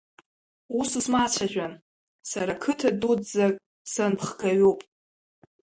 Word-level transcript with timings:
Ус 0.79 0.91
усмацәажәан, 0.99 1.73
сара 2.31 2.53
қыҭа 2.61 2.89
дуӡӡак 3.01 3.53
санпхгаҩуп… 3.91 4.79